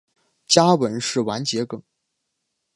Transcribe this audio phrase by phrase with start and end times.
[0.47, 1.79] 家纹是丸桔梗。